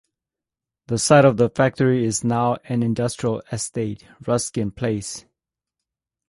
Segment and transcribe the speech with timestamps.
[0.87, 5.25] The site of the factory is now an industrial estate, "Ruskin Place".